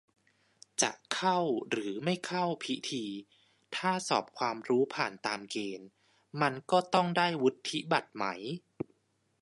[0.81, 1.39] จะเข้า
[1.69, 3.05] หรือไม่เข้าพิธี
[3.75, 5.87] ถ้าสอบความรู้ผ่านตามเกณฑ์
[6.41, 8.25] มันก็ต้องได้วุฒิบัตรไหม